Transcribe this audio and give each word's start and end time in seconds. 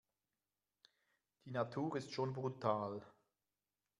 Die 1.45 1.51
Natur 1.51 1.95
ist 1.95 2.11
schon 2.11 2.33
brutal. 2.33 3.03